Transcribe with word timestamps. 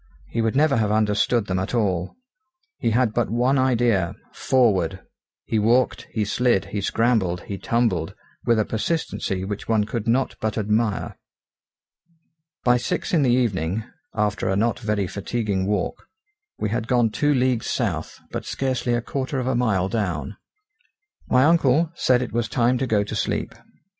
He 0.25 0.41
would 0.41 0.55
never 0.55 0.77
have 0.77 0.91
understood 0.91 1.45
them 1.45 1.59
at 1.59 1.75
all. 1.75 2.15
He 2.79 2.89
had 2.89 3.13
but 3.13 3.29
one 3.29 3.59
idea 3.59 4.15
forward! 4.33 4.99
He 5.45 5.59
walked, 5.59 6.07
he 6.09 6.25
slid, 6.25 6.65
he 6.73 6.81
scrambled, 6.81 7.41
he 7.41 7.59
tumbled, 7.59 8.15
with 8.43 8.57
a 8.57 8.65
persistency 8.65 9.45
which 9.45 9.67
one 9.67 9.83
could 9.83 10.07
not 10.07 10.35
but 10.41 10.57
admire. 10.57 11.19
By 12.63 12.77
six 12.77 13.13
in 13.13 13.21
the 13.21 13.29
evening, 13.29 13.83
after 14.15 14.49
a 14.49 14.55
not 14.55 14.79
very 14.79 15.05
fatiguing 15.05 15.67
walk, 15.67 16.07
we 16.57 16.69
had 16.71 16.87
gone 16.87 17.11
two 17.11 17.35
leagues 17.35 17.67
south, 17.67 18.19
but 18.31 18.43
scarcely 18.43 18.95
a 18.95 19.01
quarter 19.03 19.37
of 19.37 19.45
a 19.45 19.53
mile 19.53 19.87
down. 19.87 20.35
My 21.29 21.43
uncle 21.43 21.91
said 21.93 22.23
it 22.23 22.33
was 22.33 22.49
time 22.49 22.79
to 22.79 22.87
go 22.87 23.03
to 23.03 23.15
sleep. 23.15 23.53